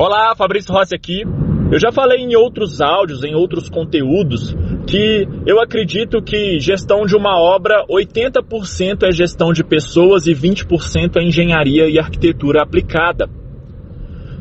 [0.00, 1.24] Olá, Fabrício Rossi aqui.
[1.72, 4.54] Eu já falei em outros áudios, em outros conteúdos,
[4.86, 11.16] que eu acredito que gestão de uma obra, 80% é gestão de pessoas e 20%
[11.16, 13.28] é engenharia e arquitetura aplicada.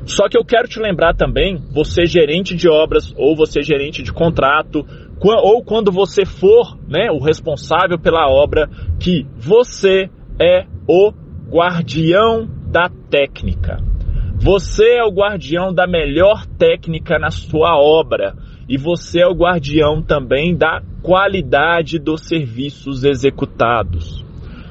[0.05, 4.13] Só que eu quero te lembrar também, você gerente de obras ou você gerente de
[4.13, 4.85] contrato,
[5.19, 8.69] ou quando você for né, o responsável pela obra,
[8.99, 10.07] que você
[10.39, 11.11] é o
[11.49, 13.96] guardião da técnica.
[14.39, 18.35] Você é o guardião da melhor técnica na sua obra
[18.69, 24.23] e você é o guardião também da qualidade dos serviços executados.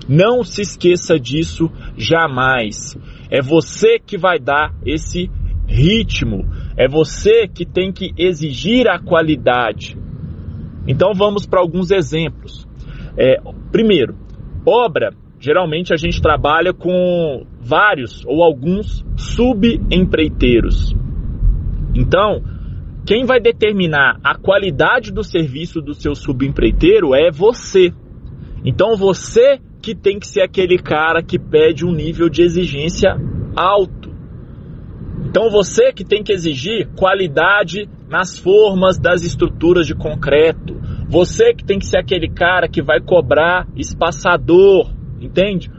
[0.08, 2.96] Não se esqueça disso jamais.
[3.30, 5.28] É você que vai dar esse
[5.66, 6.46] ritmo,
[6.76, 9.98] é você que tem que exigir a qualidade.
[10.86, 12.66] Então vamos para alguns exemplos.
[13.18, 13.40] É,
[13.72, 14.14] primeiro,
[14.64, 20.94] obra Geralmente a gente trabalha com vários ou alguns subempreiteiros.
[21.94, 22.42] Então,
[23.04, 27.92] quem vai determinar a qualidade do serviço do seu subempreiteiro é você.
[28.64, 33.16] Então você que tem que ser aquele cara que pede um nível de exigência
[33.54, 34.10] alto.
[35.24, 40.74] Então você que tem que exigir qualidade nas formas das estruturas de concreto.
[41.08, 45.70] Você que tem que ser aquele cara que vai cobrar espaçador, Entende?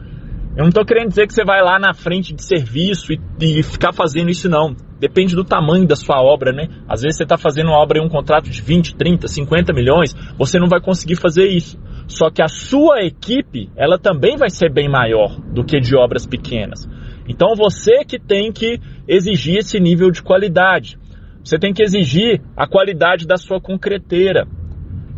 [0.58, 3.62] Eu não estou querendo dizer que você vai lá na frente de serviço e, e,
[3.62, 4.74] ficar fazendo isso, não.
[4.98, 6.66] Depende do tamanho da sua obra, né?
[6.88, 10.16] Às vezes você está fazendo uma obra em um contrato de 20, 30, 50 milhões,
[10.36, 11.80] você não vai conseguir fazer isso.
[12.08, 16.26] Só que a sua equipe, ela também vai ser bem maior do que de obras
[16.26, 16.88] pequenas.
[17.28, 20.98] Então você que tem que exigir esse nível de qualidade.
[21.44, 24.44] Você tem que exigir a qualidade da sua concreteira.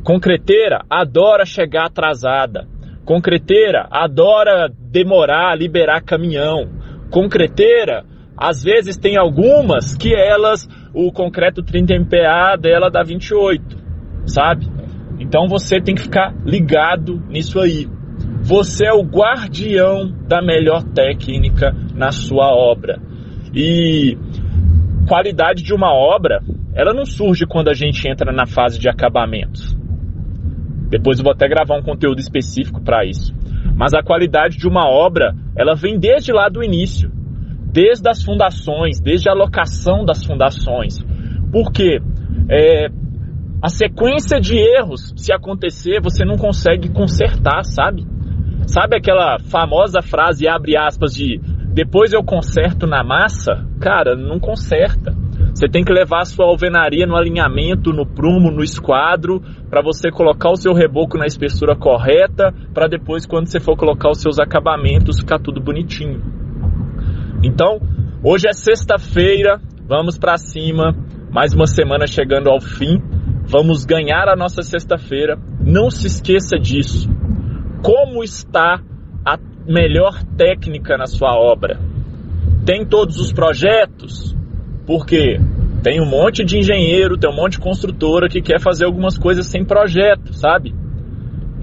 [0.04, 2.68] Concreteira adora chegar atrasada.
[3.04, 6.68] Concreteira adora demorar liberar caminhão.
[7.10, 8.04] Concreteira,
[8.36, 13.76] às vezes tem algumas que elas, o concreto 30 MPa dela dá 28,
[14.26, 14.66] sabe?
[15.18, 17.86] Então você tem que ficar ligado nisso aí.
[18.42, 22.98] Você é o guardião da melhor técnica na sua obra.
[23.54, 24.16] E
[25.06, 26.40] qualidade de uma obra,
[26.74, 29.76] ela não surge quando a gente entra na fase de acabamentos.
[30.90, 33.32] Depois eu vou até gravar um conteúdo específico para isso.
[33.76, 37.10] Mas a qualidade de uma obra, ela vem desde lá do início,
[37.72, 40.98] desde as fundações, desde a locação das fundações.
[41.52, 42.00] Porque
[42.50, 42.88] é,
[43.62, 48.04] a sequência de erros, se acontecer, você não consegue consertar, sabe?
[48.66, 51.40] Sabe aquela famosa frase, abre aspas, de
[51.72, 53.64] depois eu conserto na massa?
[53.80, 55.14] Cara, não conserta.
[55.54, 60.10] Você tem que levar a sua alvenaria no alinhamento, no prumo, no esquadro, para você
[60.10, 64.38] colocar o seu reboco na espessura correta, para depois, quando você for colocar os seus
[64.38, 66.22] acabamentos, ficar tudo bonitinho.
[67.42, 67.80] Então,
[68.22, 70.94] hoje é sexta-feira, vamos para cima,
[71.30, 73.00] mais uma semana chegando ao fim.
[73.46, 75.36] Vamos ganhar a nossa sexta-feira.
[75.60, 77.08] Não se esqueça disso.
[77.82, 78.80] Como está
[79.24, 81.80] a melhor técnica na sua obra?
[82.64, 84.36] Tem todos os projetos?
[84.90, 85.38] Porque
[85.84, 89.46] tem um monte de engenheiro, tem um monte de construtora que quer fazer algumas coisas
[89.46, 90.74] sem projeto, sabe?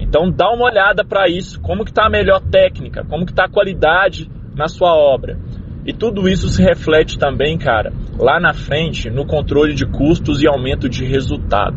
[0.00, 3.44] Então dá uma olhada para isso, como que está a melhor técnica, como que está
[3.44, 5.38] a qualidade na sua obra.
[5.84, 10.48] E tudo isso se reflete também, cara, lá na frente no controle de custos e
[10.48, 11.76] aumento de resultado,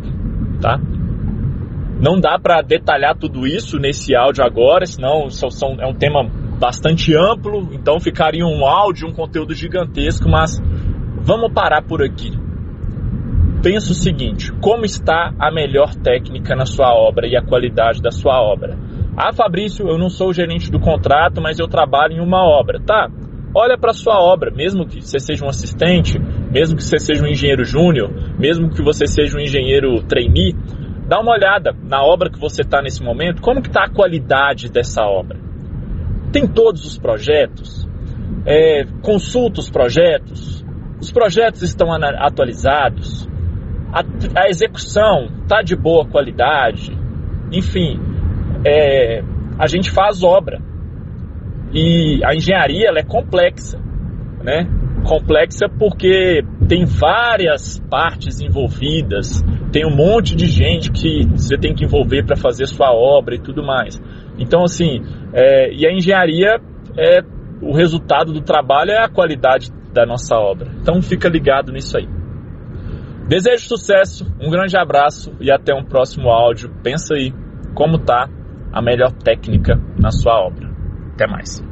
[0.62, 0.80] tá?
[2.00, 6.24] Não dá para detalhar tudo isso nesse áudio agora, senão são, é um tema
[6.58, 10.62] bastante amplo, então ficaria um áudio, um conteúdo gigantesco, mas
[11.32, 12.30] Vamos parar por aqui.
[13.64, 18.12] Pensa o seguinte: como está a melhor técnica na sua obra e a qualidade da
[18.12, 18.78] sua obra?
[19.16, 22.82] Ah, Fabrício, eu não sou gerente do contrato, mas eu trabalho em uma obra.
[22.82, 23.10] Tá,
[23.56, 27.24] olha para a sua obra, mesmo que você seja um assistente, mesmo que você seja
[27.24, 30.54] um engenheiro júnior, mesmo que você seja um engenheiro trainee,
[31.08, 34.70] dá uma olhada na obra que você está nesse momento, como que está a qualidade
[34.70, 35.40] dessa obra?
[36.34, 37.88] Tem todos os projetos?
[38.46, 40.61] É, consulta os projetos?
[41.02, 43.28] Os projetos estão atualizados,
[43.92, 44.04] a,
[44.40, 46.96] a execução está de boa qualidade,
[47.52, 48.00] enfim,
[48.64, 49.24] é,
[49.58, 50.62] a gente faz obra
[51.74, 53.80] e a engenharia ela é complexa,
[54.44, 54.68] né?
[55.04, 61.84] Complexa porque tem várias partes envolvidas, tem um monte de gente que você tem que
[61.84, 64.00] envolver para fazer sua obra e tudo mais.
[64.38, 65.02] Então, assim,
[65.34, 66.62] é, e a engenharia
[66.96, 67.22] é
[67.62, 70.72] o resultado do trabalho é a qualidade da nossa obra.
[70.82, 72.08] Então fica ligado nisso aí.
[73.28, 76.70] Desejo sucesso, um grande abraço e até um próximo áudio.
[76.84, 77.34] Pensa aí
[77.74, 78.30] como tá
[78.74, 80.70] a melhor técnica na sua obra.
[81.14, 81.71] Até mais.